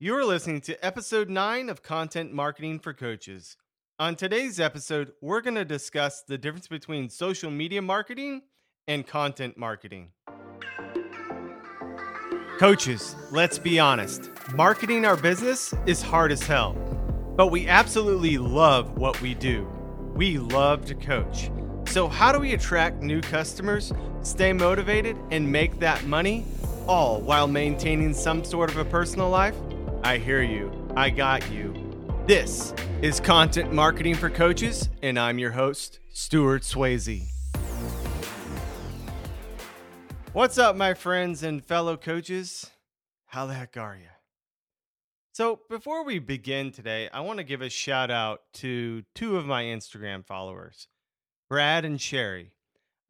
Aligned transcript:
You're 0.00 0.24
listening 0.24 0.60
to 0.60 0.86
episode 0.86 1.28
9 1.28 1.68
of 1.68 1.82
Content 1.82 2.32
Marketing 2.32 2.78
for 2.78 2.92
Coaches. 2.92 3.56
On 3.98 4.14
today's 4.14 4.60
episode, 4.60 5.10
we're 5.20 5.40
going 5.40 5.56
to 5.56 5.64
discuss 5.64 6.22
the 6.22 6.38
difference 6.38 6.68
between 6.68 7.08
social 7.08 7.50
media 7.50 7.82
marketing 7.82 8.42
and 8.86 9.04
content 9.04 9.58
marketing. 9.58 10.12
Coaches, 12.60 13.16
let's 13.32 13.58
be 13.58 13.80
honest. 13.80 14.30
Marketing 14.54 15.04
our 15.04 15.16
business 15.16 15.74
is 15.84 16.00
hard 16.00 16.30
as 16.30 16.42
hell, 16.42 16.74
but 17.36 17.48
we 17.48 17.66
absolutely 17.66 18.38
love 18.38 18.96
what 18.98 19.20
we 19.20 19.34
do. 19.34 19.68
We 20.14 20.38
love 20.38 20.84
to 20.86 20.94
coach. 20.94 21.50
So, 21.88 22.06
how 22.06 22.30
do 22.30 22.38
we 22.38 22.52
attract 22.52 23.02
new 23.02 23.20
customers, 23.20 23.92
stay 24.22 24.52
motivated, 24.52 25.16
and 25.32 25.50
make 25.50 25.80
that 25.80 26.04
money, 26.04 26.44
all 26.86 27.20
while 27.20 27.48
maintaining 27.48 28.14
some 28.14 28.44
sort 28.44 28.70
of 28.70 28.76
a 28.76 28.84
personal 28.84 29.28
life? 29.28 29.56
I 30.08 30.16
hear 30.16 30.40
you. 30.40 30.72
I 30.96 31.10
got 31.10 31.50
you. 31.52 31.74
This 32.26 32.72
is 33.02 33.20
Content 33.20 33.74
Marketing 33.74 34.14
for 34.14 34.30
Coaches, 34.30 34.88
and 35.02 35.18
I'm 35.18 35.38
your 35.38 35.50
host, 35.50 36.00
Stewart 36.08 36.62
Swayze. 36.62 37.26
What's 40.32 40.56
up, 40.56 40.76
my 40.76 40.94
friends 40.94 41.42
and 41.42 41.62
fellow 41.62 41.98
coaches? 41.98 42.70
How 43.26 43.44
the 43.44 43.52
heck 43.52 43.76
are 43.76 43.96
you? 43.96 44.08
So, 45.32 45.60
before 45.68 46.02
we 46.04 46.20
begin 46.20 46.72
today, 46.72 47.10
I 47.12 47.20
want 47.20 47.36
to 47.36 47.44
give 47.44 47.60
a 47.60 47.68
shout 47.68 48.10
out 48.10 48.40
to 48.54 49.02
two 49.14 49.36
of 49.36 49.44
my 49.44 49.64
Instagram 49.64 50.24
followers, 50.24 50.88
Brad 51.50 51.84
and 51.84 52.00
Sherry. 52.00 52.54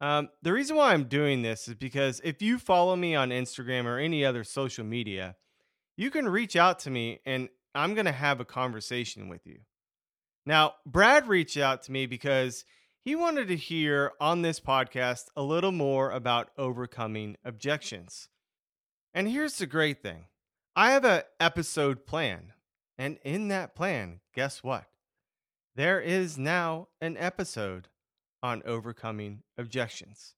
Um, 0.01 0.27
the 0.41 0.51
reason 0.51 0.75
why 0.75 0.91
I'm 0.91 1.05
doing 1.05 1.43
this 1.43 1.69
is 1.69 1.75
because 1.75 2.19
if 2.25 2.41
you 2.41 2.59
follow 2.59 2.97
me 2.97 3.15
on 3.15 3.29
Instagram 3.29 3.85
or 3.85 3.99
any 3.99 4.25
other 4.25 4.43
social 4.43 4.83
media, 4.83 5.37
you 5.99 6.09
can 6.09 6.29
reach 6.29 6.55
out 6.55 6.79
to 6.79 6.89
me 6.89 7.19
and 7.25 7.49
I'm 7.75 7.93
going 7.93 8.05
to 8.05 8.13
have 8.13 8.39
a 8.39 8.45
conversation 8.45 9.27
with 9.27 9.45
you. 9.45 9.59
Now, 10.45 10.75
Brad 10.85 11.27
reached 11.27 11.57
out 11.57 11.83
to 11.83 11.91
me 11.91 12.05
because 12.05 12.63
he 13.03 13.17
wanted 13.17 13.49
to 13.49 13.57
hear 13.57 14.13
on 14.21 14.41
this 14.41 14.61
podcast 14.61 15.25
a 15.35 15.43
little 15.43 15.73
more 15.73 16.09
about 16.11 16.51
overcoming 16.57 17.35
objections. 17.43 18.29
And 19.13 19.27
here's 19.27 19.57
the 19.57 19.67
great 19.67 20.01
thing 20.01 20.27
I 20.73 20.91
have 20.91 21.03
an 21.03 21.23
episode 21.37 22.05
plan. 22.05 22.53
And 22.97 23.17
in 23.25 23.49
that 23.49 23.75
plan, 23.75 24.21
guess 24.33 24.63
what? 24.63 24.85
There 25.75 25.99
is 25.99 26.37
now 26.37 26.87
an 27.01 27.17
episode 27.17 27.89
on 28.41 28.63
overcoming 28.65 29.43
objections. 29.57 30.33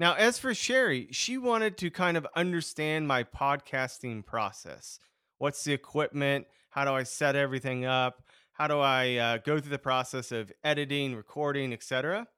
Now, 0.00 0.14
as 0.14 0.38
for 0.38 0.54
Sherry, 0.54 1.08
she 1.10 1.38
wanted 1.38 1.76
to 1.78 1.90
kind 1.90 2.16
of 2.16 2.26
understand 2.36 3.08
my 3.08 3.24
podcasting 3.24 4.24
process. 4.24 5.00
What's 5.38 5.64
the 5.64 5.72
equipment? 5.72 6.46
How 6.70 6.84
do 6.84 6.92
I 6.92 7.02
set 7.02 7.34
everything 7.34 7.84
up? 7.84 8.22
How 8.52 8.68
do 8.68 8.78
I 8.78 9.16
uh, 9.16 9.38
go 9.38 9.58
through 9.58 9.70
the 9.70 9.78
process 9.78 10.30
of 10.30 10.52
editing, 10.62 11.16
recording, 11.16 11.72
etc.? 11.72 12.28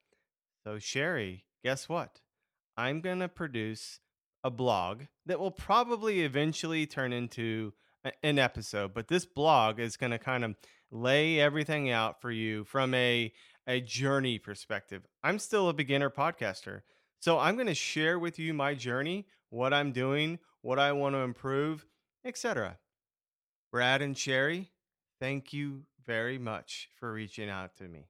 So, 0.65 0.79
Sherry, 0.79 1.45
guess 1.63 1.89
what? 1.89 2.21
I'm 2.77 3.01
going 3.03 3.21
to 3.21 3.29
produce 3.29 4.01
a 4.43 4.51
blog 4.51 5.03
that 5.27 5.39
will 5.39 5.51
probably 5.51 6.23
eventually 6.23 6.87
turn 6.87 7.13
into 7.13 7.75
an 8.23 8.39
episode, 8.39 8.95
but 8.95 9.09
this 9.09 9.27
blog 9.27 9.79
is 9.79 9.99
going 9.99 10.13
to 10.13 10.19
kind 10.19 10.45
of 10.45 10.55
lay 10.91 11.39
everything 11.39 11.91
out 11.91 12.23
for 12.23 12.31
you 12.31 12.65
from 12.65 12.95
a 12.95 13.33
a 13.67 13.81
journey 13.81 14.39
perspective. 14.39 15.03
I'm 15.23 15.39
still 15.39 15.69
a 15.69 15.75
beginner 15.75 16.11
podcaster. 16.11 16.81
So 17.21 17.39
I'm 17.39 17.55
going 17.55 17.67
to 17.67 17.75
share 17.75 18.19
with 18.19 18.39
you 18.39 18.55
my 18.55 18.75
journey, 18.75 19.27
what 19.51 19.75
I'm 19.75 19.93
doing, 19.93 20.39
what 20.63 20.79
I 20.79 20.93
want 20.93 21.15
to 21.15 21.21
improve, 21.21 21.87
etc. 22.25 22.79
Brad 23.71 24.01
and 24.01 24.17
Sherry, 24.17 24.71
thank 25.21 25.53
you 25.53 25.83
very 26.07 26.39
much 26.39 26.89
for 26.99 27.13
reaching 27.13 27.51
out 27.51 27.77
to 27.77 27.85
me. 27.85 28.09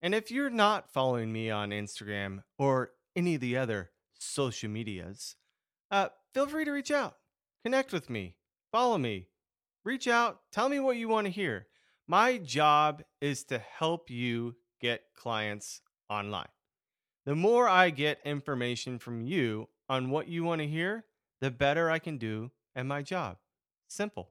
And 0.00 0.14
if 0.14 0.30
you're 0.30 0.50
not 0.50 0.90
following 0.90 1.32
me 1.32 1.50
on 1.50 1.70
Instagram 1.70 2.42
or 2.58 2.92
any 3.14 3.34
of 3.34 3.42
the 3.42 3.58
other 3.58 3.90
social 4.18 4.70
medias, 4.70 5.36
uh, 5.90 6.08
feel 6.32 6.46
free 6.46 6.64
to 6.64 6.72
reach 6.72 6.90
out, 6.90 7.16
connect 7.62 7.92
with 7.92 8.08
me, 8.08 8.36
follow 8.72 8.96
me, 8.96 9.28
reach 9.84 10.08
out, 10.08 10.40
tell 10.50 10.70
me 10.70 10.80
what 10.80 10.96
you 10.96 11.08
want 11.08 11.26
to 11.26 11.30
hear. 11.30 11.66
My 12.08 12.38
job 12.38 13.02
is 13.20 13.44
to 13.44 13.58
help 13.58 14.10
you 14.10 14.56
get 14.80 15.02
clients 15.14 15.82
online. 16.08 16.48
The 17.24 17.34
more 17.34 17.68
I 17.68 17.90
get 17.90 18.20
information 18.24 18.98
from 18.98 19.22
you 19.22 19.68
on 19.88 20.10
what 20.10 20.28
you 20.28 20.44
want 20.44 20.60
to 20.60 20.66
hear, 20.66 21.04
the 21.40 21.50
better 21.50 21.90
I 21.90 21.98
can 21.98 22.18
do 22.18 22.50
at 22.76 22.86
my 22.86 23.02
job. 23.02 23.38
Simple. 23.88 24.30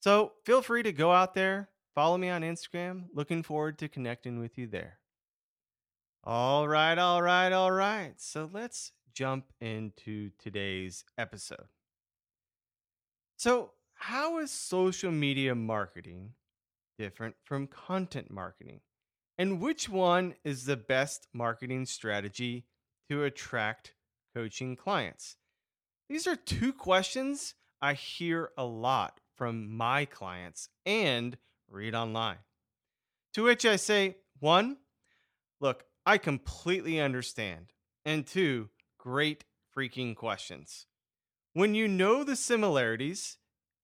So 0.00 0.32
feel 0.44 0.62
free 0.62 0.82
to 0.82 0.92
go 0.92 1.12
out 1.12 1.34
there, 1.34 1.68
follow 1.94 2.16
me 2.16 2.28
on 2.28 2.42
Instagram. 2.42 3.04
Looking 3.12 3.42
forward 3.42 3.78
to 3.78 3.88
connecting 3.88 4.38
with 4.38 4.56
you 4.56 4.66
there. 4.66 4.98
All 6.24 6.68
right, 6.68 6.98
all 6.98 7.22
right, 7.22 7.52
all 7.52 7.72
right. 7.72 8.14
So 8.18 8.48
let's 8.52 8.92
jump 9.12 9.52
into 9.60 10.30
today's 10.38 11.04
episode. 11.16 11.68
So, 13.36 13.70
how 13.94 14.38
is 14.38 14.50
social 14.50 15.10
media 15.10 15.54
marketing 15.54 16.32
different 16.98 17.34
from 17.44 17.66
content 17.66 18.30
marketing? 18.30 18.80
And 19.38 19.60
which 19.60 19.88
one 19.88 20.34
is 20.44 20.64
the 20.64 20.76
best 20.76 21.28
marketing 21.32 21.86
strategy 21.86 22.66
to 23.10 23.24
attract 23.24 23.94
coaching 24.34 24.76
clients? 24.76 25.36
These 26.08 26.26
are 26.26 26.36
two 26.36 26.72
questions 26.72 27.54
I 27.82 27.94
hear 27.94 28.50
a 28.56 28.64
lot 28.64 29.20
from 29.34 29.76
my 29.76 30.06
clients 30.06 30.68
and 30.86 31.36
read 31.68 31.94
online. 31.94 32.38
To 33.34 33.44
which 33.44 33.66
I 33.66 33.76
say, 33.76 34.16
one, 34.40 34.78
look, 35.60 35.84
I 36.06 36.16
completely 36.16 37.00
understand. 37.00 37.72
And 38.04 38.26
two, 38.26 38.70
great 38.98 39.44
freaking 39.76 40.16
questions. 40.16 40.86
When 41.52 41.74
you 41.74 41.88
know 41.88 42.24
the 42.24 42.36
similarities, 42.36 43.38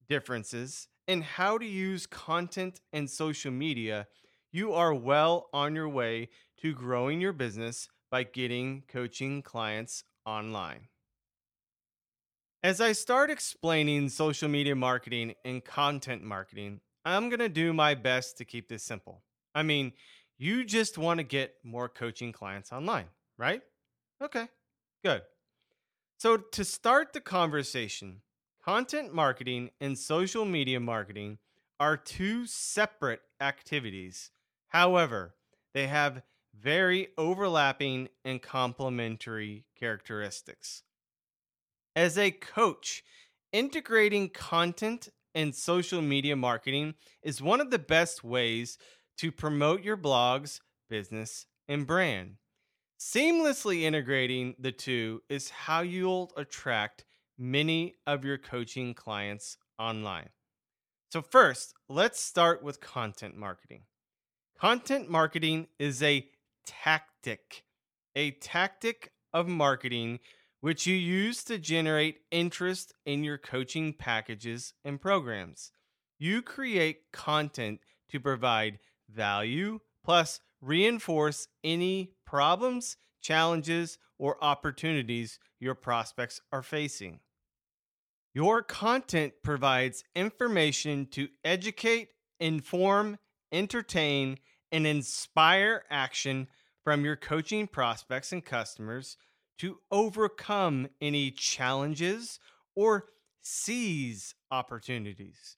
differences, 0.09 0.89
and 1.09 1.25
how 1.25 1.59
to 1.59 1.67
use 1.67 2.07
content 2.07 2.81
and 2.93 3.11
social 3.11 3.51
media, 3.51 4.07
you 4.53 4.75
are 4.75 4.93
well 4.93 5.49
on 5.55 5.75
your 5.75 5.89
way 5.89 6.29
to 6.61 6.75
growing 6.75 7.21
your 7.21 7.33
business 7.33 7.89
by 8.11 8.23
getting 8.23 8.83
coaching 8.87 9.41
clients 9.41 10.05
online. 10.27 10.89
As 12.63 12.81
I 12.81 12.93
start 12.93 13.31
explaining 13.31 14.11
social 14.11 14.49
media 14.49 14.77
marketing 14.77 15.35
and 15.45 15.65
content 15.65 16.23
marketing, 16.23 16.81
I'm 17.05 17.31
going 17.31 17.41
to 17.41 17.49
do 17.49 17.73
my 17.73 17.95
best 17.95 18.37
to 18.39 18.45
keep 18.45 18.69
this 18.69 18.85
simple. 18.85 19.23
I 19.55 19.63
mean, 19.63 19.93
you 20.39 20.65
just 20.65 20.99
want 20.99 21.19
to 21.19 21.25
get 21.25 21.55
more 21.65 21.89
coaching 21.89 22.31
clients 22.31 22.73
online, 22.73 23.07
right? 23.39 23.63
Okay, 24.23 24.47
good. 25.03 25.23
So, 26.19 26.37
to 26.37 26.65
start 26.65 27.15
the 27.15 27.21
conversation, 27.21 28.21
content 28.65 29.13
marketing 29.13 29.71
and 29.81 29.99
social 29.99 30.45
media 30.45 30.79
marketing 30.79 31.39
are 31.81 31.97
two 31.97 32.47
separate 32.47 33.23
activities 33.41 34.31
However, 34.73 35.35
they 35.75 35.87
have 35.89 36.23
very 36.59 37.09
overlapping 37.19 38.09
and 38.25 38.41
complementary 38.41 39.67
characteristics. 39.79 40.83
As 41.95 42.17
a 42.17 42.31
coach, 42.31 43.05
integrating 43.53 44.31
content 44.31 45.11
and 45.35 45.55
social 45.55 46.01
media 46.01 46.37
marketing 46.37 46.95
is 47.23 47.43
one 47.43 47.61
of 47.61 47.71
the 47.71 47.79
best 47.79 48.25
ways 48.25 48.79
to 49.19 49.31
promote 49.31 49.83
your 49.83 49.97
blog's 49.97 50.63
business 50.89 51.45
and 51.69 51.87
brand. 51.87 52.37
Seamlessly 52.99 53.83
integrating 53.83 54.55
the 54.59 54.73
two 54.73 55.21
is 55.29 55.51
how 55.51 55.83
you'll 55.83 56.33
attract 56.35 57.05
many 57.37 57.97
of 58.07 58.25
your 58.25 58.39
coaching 58.39 58.95
clients 58.95 59.59
online. 59.79 60.31
So, 61.11 61.21
first, 61.21 61.75
let's 61.91 62.23
start 62.23 62.63
with 62.63 62.81
content 62.81 63.37
marketing. 63.37 63.83
Content 64.61 65.11
marketing 65.11 65.67
is 65.79 66.03
a 66.03 66.27
tactic, 66.67 67.65
a 68.15 68.31
tactic 68.33 69.13
of 69.33 69.49
marketing 69.49 70.21
which 70.61 70.87
you 70.87 70.95
use 70.95 71.43
to 71.43 71.59
generate 71.59 72.21
interest 72.31 72.95
in 73.05 73.25
your 73.25 73.37
coaching 73.37 73.93
packages 73.93 74.75
and 74.85 75.01
programs. 75.01 75.73
You 76.19 76.41
create 76.41 77.11
content 77.13 77.81
to 78.11 78.21
provide 78.21 78.79
value 79.11 79.81
plus 80.05 80.41
reinforce 80.61 81.49
any 81.65 82.13
problems, 82.25 82.97
challenges, 83.21 83.99
or 84.19 84.43
opportunities 84.43 85.41
your 85.59 85.75
prospects 85.75 86.41
are 86.53 86.63
facing. 86.63 87.19
Your 88.35 88.63
content 88.63 89.35
provides 89.43 90.05
information 90.15 91.07
to 91.07 91.29
educate, 91.45 92.11
inform, 92.39 93.19
entertain, 93.53 94.39
and 94.73 94.87
inspire 94.87 95.85
action 95.91 96.49
from 96.83 97.05
your 97.05 97.17
coaching 97.17 97.67
prospects 97.67 98.33
and 98.33 98.45
customers 98.45 99.17
to 99.59 99.79
overcome 99.91 100.89
any 101.01 101.31
challenges 101.31 102.41
or 102.75 103.07
seize 103.43 104.35
opportunities. 104.51 105.57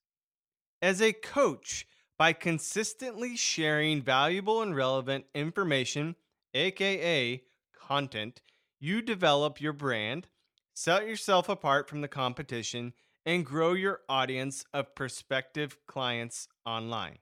As 0.82 1.00
a 1.00 1.12
coach, 1.12 1.86
by 2.18 2.32
consistently 2.32 3.36
sharing 3.36 4.02
valuable 4.02 4.62
and 4.62 4.76
relevant 4.76 5.24
information, 5.34 6.16
aka 6.52 7.42
content, 7.74 8.40
you 8.78 9.00
develop 9.00 9.60
your 9.60 9.72
brand, 9.72 10.28
set 10.74 11.06
yourself 11.06 11.48
apart 11.48 11.88
from 11.88 12.00
the 12.00 12.08
competition, 12.08 12.92
and 13.26 13.46
grow 13.46 13.72
your 13.72 14.00
audience 14.08 14.64
of 14.74 14.94
prospective 14.94 15.78
clients 15.86 16.48
online. 16.66 17.18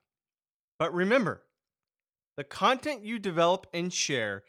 But 0.82 0.94
remember, 0.94 1.44
the 2.36 2.42
content 2.42 3.04
you 3.04 3.20
develop 3.20 3.68
and 3.72 3.92
share 3.92 4.42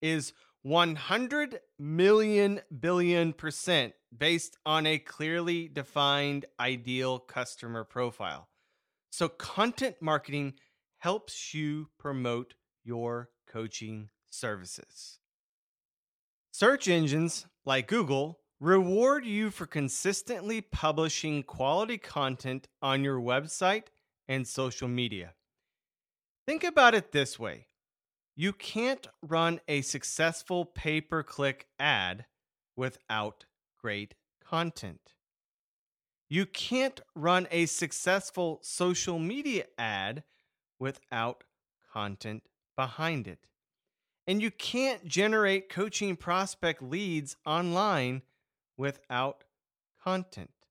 is 0.00 0.32
100 0.62 1.58
million 1.80 2.60
billion 2.78 3.32
percent 3.32 3.94
based 4.16 4.56
on 4.64 4.86
a 4.86 5.00
clearly 5.00 5.66
defined 5.66 6.46
ideal 6.60 7.18
customer 7.18 7.82
profile. 7.82 8.46
So, 9.10 9.28
content 9.28 9.96
marketing 10.00 10.54
helps 10.98 11.54
you 11.54 11.88
promote 11.98 12.54
your 12.84 13.30
coaching 13.48 14.10
services. 14.30 15.18
Search 16.52 16.86
engines 16.86 17.46
like 17.64 17.88
Google 17.88 18.38
reward 18.60 19.24
you 19.26 19.50
for 19.50 19.66
consistently 19.66 20.60
publishing 20.60 21.42
quality 21.42 21.98
content 21.98 22.68
on 22.80 23.02
your 23.02 23.18
website 23.18 23.86
and 24.28 24.46
social 24.46 24.86
media. 24.86 25.34
Think 26.50 26.64
about 26.64 26.96
it 26.96 27.12
this 27.12 27.38
way 27.38 27.68
you 28.34 28.52
can't 28.52 29.06
run 29.22 29.60
a 29.68 29.82
successful 29.82 30.64
pay 30.64 31.00
per 31.00 31.22
click 31.22 31.68
ad 31.78 32.26
without 32.74 33.44
great 33.80 34.16
content. 34.44 35.14
You 36.28 36.46
can't 36.46 37.00
run 37.14 37.46
a 37.52 37.66
successful 37.66 38.58
social 38.62 39.20
media 39.20 39.66
ad 39.78 40.24
without 40.80 41.44
content 41.92 42.42
behind 42.74 43.28
it. 43.28 43.46
And 44.26 44.42
you 44.42 44.50
can't 44.50 45.04
generate 45.04 45.68
coaching 45.68 46.16
prospect 46.16 46.82
leads 46.82 47.36
online 47.46 48.22
without 48.76 49.44
content. 50.02 50.66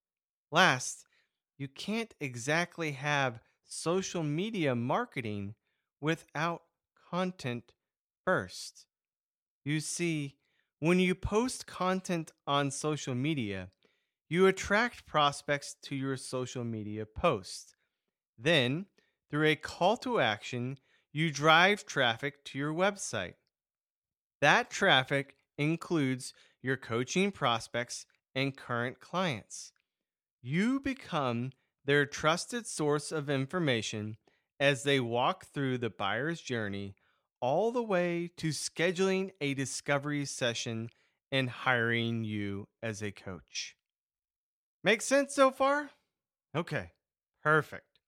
Last, 0.52 1.06
you 1.58 1.70
can't 1.70 2.14
exactly 2.20 2.92
have 2.92 3.40
social 3.64 4.24
media 4.24 4.76
marketing 4.76 5.56
without 6.02 6.64
content 7.10 7.74
first. 8.26 8.86
You 9.66 9.80
see, 9.80 10.36
when 10.80 11.00
you 11.00 11.16
post 11.16 11.68
content 11.68 12.32
on 12.48 12.72
social 12.72 13.16
media, 13.16 13.70
you 14.30 14.48
attract 14.48 15.06
prospects 15.06 15.76
to 15.84 15.96
your 15.96 16.16
social 16.16 16.64
media 16.64 17.06
post. 17.06 17.76
Then, 18.38 18.86
through 19.30 19.48
a 19.48 19.56
call 19.56 19.98
to 19.98 20.20
action, 20.20 20.78
you 21.12 21.32
drive 21.32 21.86
traffic 21.86 22.46
to 22.46 22.58
your 22.58 22.74
website. 22.74 23.34
That 24.42 24.70
traffic 24.70 25.36
includes 25.58 26.34
your 26.62 26.78
coaching 26.78 27.32
prospects 27.32 28.06
and 28.36 28.56
current 28.56 29.00
clients. 29.00 29.72
You 30.42 30.80
become 30.80 31.52
their 31.84 32.06
trusted 32.06 32.68
source 32.68 33.12
of 33.12 33.30
information 33.30 34.18
as 34.60 34.84
they 34.84 35.00
walk 35.00 35.46
through 35.46 35.78
the 35.78 35.90
buyer's 35.90 36.42
journey 36.42 36.96
all 37.42 37.72
the 37.72 37.84
way 37.84 38.30
to 38.38 38.50
scheduling 38.50 39.32
a 39.40 39.54
discovery 39.54 40.26
session 40.26 40.90
and 41.32 41.50
hiring 41.50 42.24
you 42.24 42.68
as 42.84 43.02
a 43.02 43.12
coach. 43.12 43.76
Make 44.84 45.02
sense 45.02 45.34
so 45.36 45.52
far? 45.52 45.92
Okay, 46.56 46.92
perfect. 47.44 48.00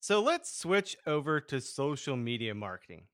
So 0.00 0.22
let's 0.22 0.54
switch 0.54 0.96
over 1.06 1.40
to 1.40 1.60
social 1.60 2.16
media 2.16 2.54
marketing. 2.54 3.04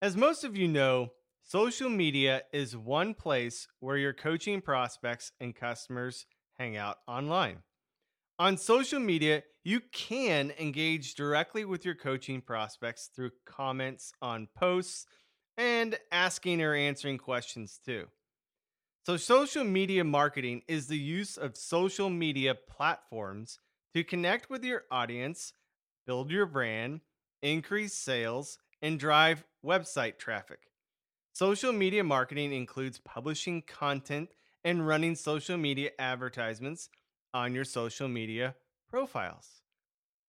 As 0.00 0.16
most 0.16 0.44
of 0.44 0.56
you 0.56 0.68
know, 0.68 1.12
social 1.42 1.88
media 1.88 2.42
is 2.52 2.76
one 2.76 3.14
place 3.14 3.66
where 3.80 3.96
your 3.96 4.12
coaching 4.12 4.60
prospects 4.60 5.32
and 5.40 5.56
customers 5.56 6.26
hang 6.58 6.76
out 6.76 6.98
online. 7.08 7.62
On 8.40 8.56
social 8.56 9.00
media, 9.00 9.42
you 9.64 9.80
can 9.92 10.52
engage 10.60 11.16
directly 11.16 11.64
with 11.64 11.84
your 11.84 11.96
coaching 11.96 12.40
prospects 12.40 13.10
through 13.14 13.32
comments 13.44 14.12
on 14.22 14.48
posts 14.56 15.06
and 15.56 15.98
asking 16.12 16.62
or 16.62 16.72
answering 16.72 17.18
questions 17.18 17.80
too. 17.84 18.06
So, 19.04 19.16
social 19.16 19.64
media 19.64 20.04
marketing 20.04 20.62
is 20.68 20.86
the 20.86 20.98
use 20.98 21.36
of 21.36 21.56
social 21.56 22.10
media 22.10 22.54
platforms 22.54 23.58
to 23.94 24.04
connect 24.04 24.48
with 24.48 24.62
your 24.62 24.84
audience, 24.88 25.52
build 26.06 26.30
your 26.30 26.46
brand, 26.46 27.00
increase 27.42 27.94
sales, 27.94 28.58
and 28.82 29.00
drive 29.00 29.42
website 29.66 30.18
traffic. 30.18 30.60
Social 31.32 31.72
media 31.72 32.04
marketing 32.04 32.52
includes 32.52 33.00
publishing 33.00 33.62
content 33.62 34.28
and 34.62 34.86
running 34.86 35.16
social 35.16 35.56
media 35.56 35.90
advertisements 35.98 36.88
on 37.32 37.54
your 37.54 37.64
social 37.64 38.08
media 38.08 38.54
profiles. 38.88 39.62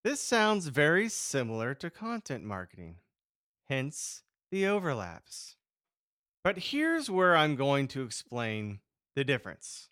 This 0.04 0.20
sounds 0.20 0.68
very 0.68 1.08
similar 1.08 1.74
to 1.74 1.90
content 1.90 2.44
marketing, 2.44 2.96
hence 3.68 4.22
the 4.50 4.66
overlaps. 4.66 5.56
But 6.42 6.58
here's 6.58 7.10
where 7.10 7.36
I'm 7.36 7.54
going 7.54 7.86
to 7.88 8.02
explain 8.02 8.80
the 9.14 9.24
difference. 9.24 9.88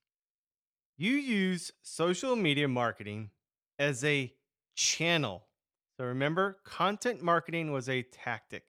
You 0.96 1.12
use 1.12 1.72
social 1.82 2.36
media 2.36 2.68
marketing 2.68 3.30
as 3.78 4.02
a 4.02 4.32
channel. 4.74 5.44
So 5.96 6.06
remember, 6.06 6.58
content 6.64 7.22
marketing 7.22 7.70
was 7.70 7.88
a 7.88 8.02
tactic. 8.02 8.64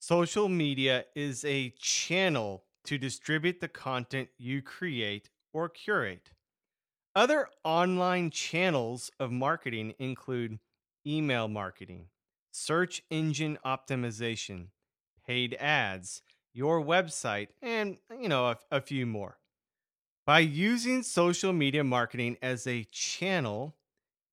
Social 0.00 0.48
media 0.48 1.06
is 1.16 1.44
a 1.46 1.70
channel 1.78 2.64
to 2.84 2.98
distribute 2.98 3.60
the 3.60 3.68
content 3.68 4.28
you 4.36 4.60
create 4.60 5.30
or 5.54 5.68
curate. 5.68 6.30
Other 7.16 7.48
online 7.62 8.30
channels 8.30 9.12
of 9.20 9.30
marketing 9.30 9.94
include 10.00 10.58
email 11.06 11.46
marketing, 11.46 12.06
search 12.50 13.02
engine 13.08 13.56
optimization, 13.64 14.66
paid 15.24 15.54
ads, 15.60 16.22
your 16.52 16.82
website, 16.82 17.48
and 17.62 17.98
you 18.20 18.28
know 18.28 18.48
a, 18.48 18.58
a 18.72 18.80
few 18.80 19.06
more. 19.06 19.38
By 20.26 20.40
using 20.40 21.04
social 21.04 21.52
media 21.52 21.84
marketing 21.84 22.36
as 22.42 22.66
a 22.66 22.82
channel, 22.90 23.76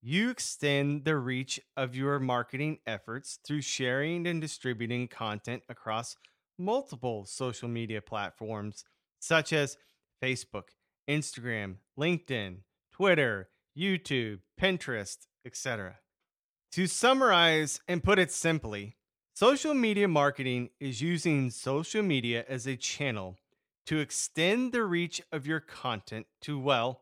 you 0.02 0.32
extend 0.32 1.06
the 1.06 1.18
reach 1.18 1.60
of 1.78 1.96
your 1.96 2.20
marketing 2.20 2.80
efforts 2.88 3.38
through 3.46 3.62
sharing 3.62 4.26
and 4.26 4.42
distributing 4.42 5.08
content 5.08 5.62
across 5.70 6.16
multiple 6.58 7.26
social 7.26 7.70
media 7.70 8.02
platforms 8.02 8.86
such 9.20 9.54
as 9.54 9.78
Facebook, 10.24 10.70
Instagram, 11.08 11.76
LinkedIn, 12.00 12.58
Twitter, 12.92 13.50
YouTube, 13.78 14.40
Pinterest, 14.60 15.18
etc. 15.46 15.98
To 16.74 16.88
summarize 16.88 17.82
and 17.88 18.04
put 18.04 18.20
it 18.20 18.32
simply, 18.32 18.98
social 19.34 19.74
media 19.74 20.08
marketing 20.08 20.70
is 20.80 21.02
using 21.02 21.50
social 21.50 22.04
media 22.04 22.46
as 22.48 22.68
a 22.68 22.78
channel 22.78 23.38
to 23.86 24.00
extend 24.00 24.72
the 24.72 24.84
reach 24.84 25.22
of 25.32 25.48
your 25.48 25.60
content 25.60 26.28
to, 26.42 26.60
well, 26.60 27.02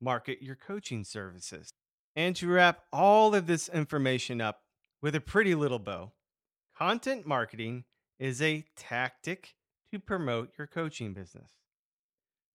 market 0.00 0.42
your 0.42 0.56
coaching 0.56 1.04
services. 1.04 1.70
And 2.14 2.34
to 2.36 2.48
wrap 2.48 2.80
all 2.92 3.34
of 3.34 3.46
this 3.46 3.68
information 3.68 4.40
up 4.40 4.62
with 5.02 5.14
a 5.14 5.20
pretty 5.20 5.54
little 5.54 5.78
bow, 5.78 6.12
content 6.76 7.26
marketing 7.26 7.84
is 8.18 8.40
a 8.40 8.64
tactic 8.76 9.54
to 9.92 9.98
promote 9.98 10.50
your 10.56 10.66
coaching 10.66 11.12
business. 11.12 11.50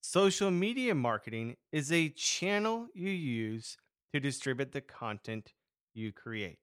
Social 0.04 0.50
media 0.50 0.96
marketing 0.96 1.58
is 1.72 1.92
a 1.92 2.10
channel 2.10 2.88
you 2.96 3.12
use 3.12 3.78
to 4.12 4.20
distribute 4.20 4.72
the 4.72 4.82
content 4.82 5.54
you 5.94 6.12
create. 6.12 6.58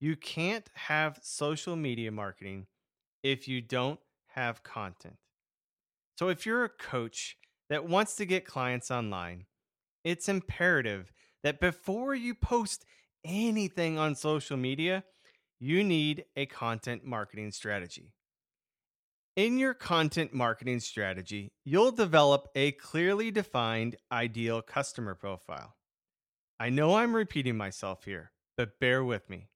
You 0.00 0.16
can't 0.16 0.68
have 0.74 1.20
social 1.22 1.76
media 1.76 2.10
marketing 2.10 2.66
if 3.22 3.46
you 3.46 3.60
don't 3.60 4.00
have 4.34 4.64
content. 4.64 5.16
So, 6.18 6.28
if 6.28 6.44
you're 6.44 6.64
a 6.64 6.68
coach 6.68 7.36
that 7.68 7.88
wants 7.88 8.16
to 8.16 8.26
get 8.26 8.44
clients 8.44 8.90
online, 8.90 9.46
it's 10.02 10.28
imperative 10.28 11.12
that 11.44 11.60
before 11.60 12.16
you 12.16 12.34
post 12.34 12.84
anything 13.24 13.96
on 13.96 14.16
social 14.16 14.56
media, 14.56 15.04
you 15.60 15.84
need 15.84 16.24
a 16.34 16.46
content 16.46 17.04
marketing 17.04 17.52
strategy. 17.52 18.12
In 19.40 19.56
your 19.56 19.72
content 19.72 20.34
marketing 20.34 20.80
strategy, 20.80 21.48
you'll 21.64 21.92
develop 21.92 22.48
a 22.54 22.72
clearly 22.72 23.30
defined 23.30 23.96
ideal 24.12 24.60
customer 24.60 25.14
profile. 25.14 25.76
I 26.58 26.68
know 26.68 26.96
I'm 26.96 27.16
repeating 27.16 27.56
myself 27.56 28.04
here, 28.04 28.32
but 28.58 28.78
bear 28.78 29.02
with 29.02 29.30
me. 29.30 29.48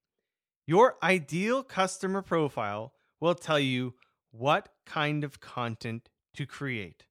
Your 0.67 0.95
ideal 1.03 1.63
customer 1.63 2.23
profile 2.23 2.95
will 3.21 3.35
tell 3.35 3.59
you 3.59 3.93
what 4.31 4.71
kind 4.87 5.23
of 5.23 5.41
content 5.41 6.09
to 6.35 6.47
create. 6.47 7.05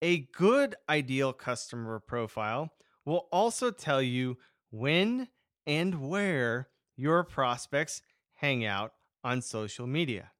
A 0.00 0.28
good 0.32 0.76
ideal 0.88 1.32
customer 1.32 1.98
profile 1.98 2.72
will 3.04 3.26
also 3.32 3.72
tell 3.72 4.00
you 4.00 4.38
when 4.70 5.26
and 5.66 6.08
where 6.08 6.68
your 6.96 7.24
prospects 7.24 8.00
hang 8.34 8.64
out 8.64 8.92
on 9.24 9.42
social 9.42 9.88
media. 9.88 10.30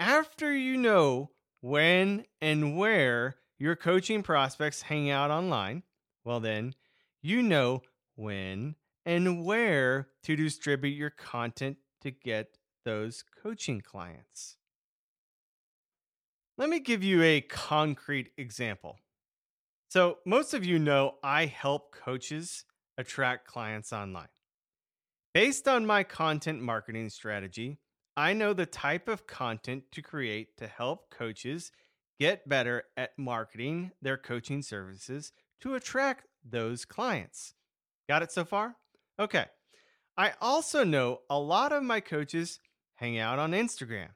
After 0.00 0.54
you 0.54 0.76
know 0.76 1.30
when 1.60 2.24
and 2.40 2.76
where 2.76 3.36
your 3.58 3.74
coaching 3.74 4.22
prospects 4.22 4.82
hang 4.82 5.10
out 5.10 5.30
online, 5.30 5.82
well, 6.24 6.38
then 6.38 6.74
you 7.20 7.42
know 7.42 7.82
when 8.14 8.76
and 9.04 9.44
where 9.44 10.08
to 10.22 10.36
distribute 10.36 10.90
your 10.90 11.10
content 11.10 11.78
to 12.02 12.12
get 12.12 12.58
those 12.84 13.24
coaching 13.42 13.80
clients. 13.80 14.56
Let 16.56 16.68
me 16.68 16.78
give 16.80 17.02
you 17.02 17.22
a 17.22 17.40
concrete 17.40 18.30
example. 18.36 18.98
So, 19.88 20.18
most 20.26 20.54
of 20.54 20.64
you 20.64 20.78
know 20.78 21.14
I 21.22 21.46
help 21.46 21.92
coaches 21.92 22.64
attract 22.96 23.46
clients 23.46 23.92
online. 23.92 24.28
Based 25.34 25.66
on 25.66 25.86
my 25.86 26.02
content 26.02 26.60
marketing 26.60 27.08
strategy, 27.10 27.78
I 28.18 28.32
know 28.32 28.52
the 28.52 28.66
type 28.66 29.08
of 29.08 29.28
content 29.28 29.84
to 29.92 30.02
create 30.02 30.56
to 30.56 30.66
help 30.66 31.08
coaches 31.08 31.70
get 32.18 32.48
better 32.48 32.82
at 32.96 33.16
marketing 33.16 33.92
their 34.02 34.16
coaching 34.16 34.60
services 34.60 35.30
to 35.60 35.76
attract 35.76 36.26
those 36.44 36.84
clients. 36.84 37.54
Got 38.08 38.24
it 38.24 38.32
so 38.32 38.44
far? 38.44 38.74
Okay. 39.20 39.44
I 40.16 40.32
also 40.40 40.82
know 40.82 41.20
a 41.30 41.38
lot 41.38 41.70
of 41.70 41.84
my 41.84 42.00
coaches 42.00 42.58
hang 42.96 43.20
out 43.20 43.38
on 43.38 43.52
Instagram. 43.52 44.08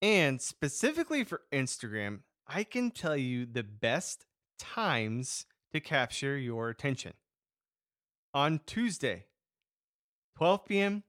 And 0.00 0.40
specifically 0.40 1.24
for 1.24 1.42
Instagram, 1.52 2.20
I 2.48 2.64
can 2.64 2.90
tell 2.90 3.18
you 3.18 3.44
the 3.44 3.64
best 3.64 4.24
times 4.58 5.44
to 5.74 5.80
capture 5.80 6.38
your 6.38 6.70
attention. 6.70 7.12
On 8.32 8.60
Tuesday, 8.64 9.26
12 10.38 10.64
p.m., 10.64 11.02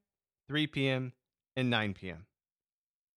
3 0.49 0.67
p.m., 0.67 1.13
and 1.55 1.69
9 1.69 1.93
p.m. 1.93 2.25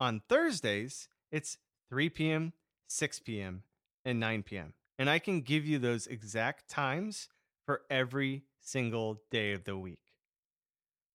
On 0.01 0.23
Thursdays, 0.29 1.09
it's 1.31 1.59
3 1.91 2.09
p.m., 2.11 2.53
6 2.89 3.21
p.m., 3.21 3.63
and 4.05 4.21
9 4.21 4.43
p.m. 4.43 4.75
And 4.99 5.11
I 5.11 5.19
can 5.19 5.41
give 5.41 5.67
you 5.67 5.79
those 5.79 6.07
exact 6.07 6.69
times 6.69 7.29
for 7.67 7.83
every 7.91 8.45
single 8.61 9.23
day 9.31 9.53
of 9.53 9.65
the 9.65 9.77
week. 9.77 9.99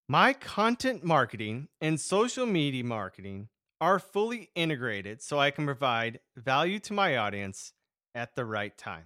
My 0.07 0.33
content 0.33 1.03
marketing 1.03 1.69
and 1.81 1.99
social 1.99 2.45
media 2.45 2.83
marketing 2.83 3.49
are 3.79 3.99
fully 3.99 4.49
integrated 4.55 5.21
so 5.21 5.39
I 5.39 5.51
can 5.51 5.65
provide 5.65 6.19
value 6.35 6.79
to 6.79 6.93
my 6.93 7.17
audience 7.17 7.73
at 8.13 8.35
the 8.35 8.45
right 8.45 8.77
time. 8.77 9.05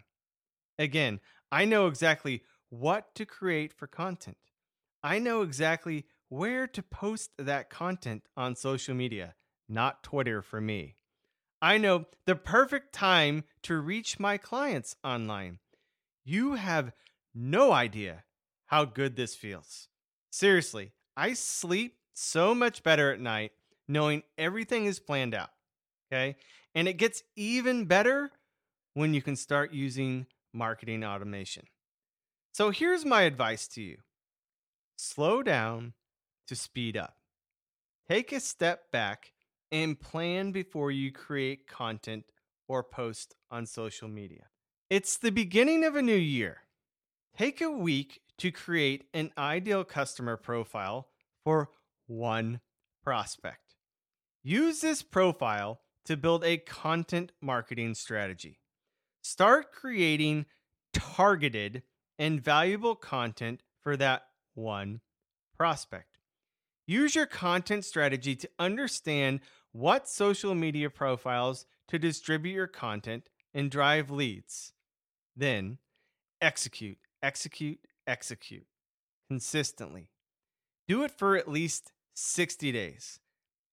Again, 0.78 1.20
I 1.52 1.66
know 1.66 1.88
exactly 1.88 2.44
what 2.70 3.16
to 3.16 3.26
create 3.26 3.74
for 3.74 3.88
content. 3.88 4.38
I 5.02 5.20
know 5.20 5.42
exactly 5.42 6.06
where 6.30 6.68
to 6.68 6.84
post 6.84 7.32
that 7.38 7.70
content 7.70 8.24
on 8.36 8.56
social 8.56 8.96
media, 8.96 9.36
not 9.70 10.04
Twitter 10.04 10.42
for 10.42 10.60
me. 10.60 10.96
I 11.62 11.78
know 11.78 12.06
the 12.26 12.36
perfect 12.36 12.94
time 12.94 13.44
to 13.64 13.78
reach 13.78 14.20
my 14.20 14.38
clients 14.38 14.96
online. 15.04 15.60
You 16.24 16.54
have 16.54 16.92
no 17.34 17.72
idea 17.72 18.24
how 18.68 18.86
good 18.86 19.16
this 19.16 19.36
feels. 19.36 19.88
Seriously, 20.30 20.92
I 21.16 21.34
sleep 21.34 21.96
so 22.14 22.54
much 22.54 22.84
better 22.84 23.12
at 23.12 23.20
night 23.20 23.52
knowing 23.88 24.24
everything 24.38 24.86
is 24.86 25.00
planned 25.00 25.34
out. 25.34 25.50
Okay. 26.12 26.36
And 26.76 26.88
it 26.88 26.94
gets 26.94 27.24
even 27.36 27.86
better 27.86 28.32
when 28.94 29.14
you 29.14 29.22
can 29.22 29.36
start 29.36 29.74
using 29.74 30.28
marketing 30.54 31.04
automation. 31.04 31.66
So 32.54 32.72
here's 32.72 33.06
my 33.06 33.24
advice 33.24 33.68
to 33.70 33.82
you 33.82 33.98
slow 34.98 35.44
down 35.44 35.94
to 36.48 36.56
speed 36.56 36.98
up. 36.98 37.16
Take 38.10 38.32
a 38.32 38.40
step 38.40 38.92
back 38.92 39.34
and 39.72 40.00
plan 40.00 40.52
before 40.52 40.92
you 40.92 41.12
create 41.12 41.68
content 41.68 42.26
or 42.68 42.84
post 42.84 43.36
on 43.52 43.66
social 43.66 44.08
media. 44.08 44.48
It's 44.90 45.18
the 45.18 45.32
beginning 45.32 45.84
of 45.84 45.96
a 45.96 46.02
new 46.02 46.16
year. 46.16 46.62
Take 47.38 47.62
a 47.62 47.70
week 47.70 48.22
to 48.38 48.52
create 48.52 49.06
an 49.14 49.32
ideal 49.38 49.84
customer 49.84 50.38
profile 50.38 51.10
for 51.44 51.70
one 52.08 52.62
prospect. 53.04 53.76
Use 54.44 54.82
this 54.82 55.04
profile 55.04 55.82
to 56.06 56.16
build 56.16 56.44
a 56.44 56.58
content 56.58 57.34
marketing 57.42 57.94
strategy. 57.96 58.60
Start 59.22 59.74
creating 59.74 60.46
targeted 60.94 61.84
and 62.18 62.42
valuable 62.42 62.96
content 62.96 63.62
for 63.82 63.98
that 63.98 64.24
one 64.56 65.02
prospect. 65.58 66.17
Use 66.88 67.16
your 67.16 67.26
content 67.26 67.84
strategy 67.84 68.36
to 68.38 68.50
understand 68.58 69.42
what 69.74 70.08
social 70.08 70.56
media 70.56 70.90
profiles 70.90 71.66
to 71.90 72.00
distribute 72.00 72.54
your 72.54 72.68
content 72.68 73.30
and 73.54 73.70
drive 73.70 74.10
leads. 74.10 74.72
Then 75.36 75.80
execute, 76.42 76.98
execute, 77.22 77.80
execute 78.08 78.66
consistently. 79.30 80.10
Do 80.88 81.04
it 81.04 81.12
for 81.12 81.36
at 81.36 81.50
least 81.50 81.92
60 82.16 82.72
days. 82.72 83.20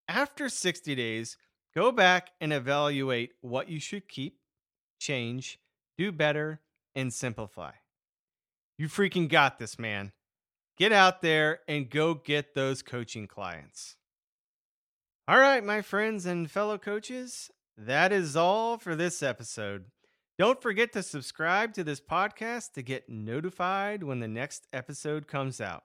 After 0.07 0.49
60 0.49 0.93
days, 0.93 1.37
go 1.73 1.91
back 1.91 2.31
and 2.41 2.51
evaluate 2.51 3.31
what 3.41 3.69
you 3.69 3.79
should 3.79 4.09
keep, 4.09 4.39
change, 4.99 5.59
do 5.97 6.11
better, 6.11 6.59
and 6.93 7.13
simplify. 7.13 7.71
You 8.77 8.87
freaking 8.89 9.29
got 9.29 9.57
this, 9.57 9.79
man. 9.79 10.11
Get 10.77 10.91
out 10.91 11.21
there 11.21 11.59
and 11.67 11.89
go 11.89 12.13
get 12.13 12.53
those 12.53 12.81
coaching 12.81 13.27
clients. 13.27 13.95
All 15.27 15.39
right, 15.39 15.63
my 15.63 15.81
friends 15.81 16.25
and 16.25 16.51
fellow 16.51 16.77
coaches, 16.77 17.49
that 17.77 18.11
is 18.11 18.35
all 18.35 18.77
for 18.77 18.95
this 18.95 19.23
episode. 19.23 19.85
Don't 20.37 20.61
forget 20.61 20.91
to 20.93 21.01
subscribe 21.01 21.73
to 21.75 21.83
this 21.83 22.01
podcast 22.01 22.73
to 22.73 22.81
get 22.81 23.09
notified 23.09 24.03
when 24.03 24.19
the 24.19 24.27
next 24.27 24.67
episode 24.73 25.27
comes 25.27 25.61
out. 25.61 25.83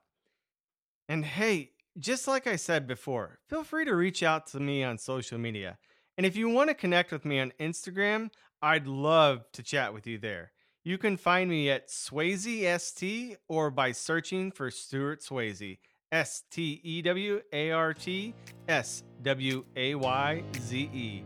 And 1.07 1.23
hey, 1.25 1.71
just 1.97 2.27
like 2.27 2.45
I 2.45 2.57
said 2.57 2.85
before, 2.85 3.39
feel 3.47 3.63
free 3.63 3.85
to 3.85 3.95
reach 3.95 4.23
out 4.23 4.47
to 4.47 4.59
me 4.59 4.83
on 4.83 4.97
social 4.97 5.37
media. 5.37 5.77
And 6.17 6.25
if 6.25 6.35
you 6.35 6.49
want 6.49 6.69
to 6.69 6.73
connect 6.73 7.13
with 7.13 7.23
me 7.23 7.39
on 7.39 7.53
Instagram, 7.59 8.29
I'd 8.61 8.87
love 8.87 9.45
to 9.53 9.63
chat 9.63 9.93
with 9.93 10.05
you 10.05 10.17
there. 10.17 10.51
You 10.83 10.97
can 10.97 11.15
find 11.15 11.47
me 11.47 11.69
at 11.69 11.89
Swayze 11.89 12.79
ST 12.79 13.37
or 13.47 13.69
by 13.69 13.91
searching 13.91 14.51
for 14.51 14.71
Stewart 14.71 15.21
Swayze. 15.21 15.77
S 16.11 16.43
T 16.49 16.81
E 16.83 17.03
W 17.03 17.39
A 17.53 17.71
R 17.71 17.93
T 17.93 18.33
S 18.67 19.03
W 19.21 19.63
A 19.75 19.93
Y 19.93 20.43
Z 20.59 20.89
E. 20.91 21.23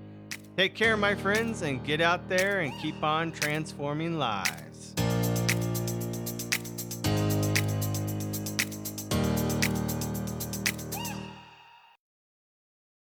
Take 0.58 0.76
care, 0.76 0.98
my 0.98 1.16
friends, 1.16 1.62
and 1.62 1.84
get 1.86 2.02
out 2.02 2.28
there 2.28 2.60
and 2.60 2.74
keep 2.82 3.02
on 3.02 3.32
transforming 3.32 4.20
lives. 4.20 4.94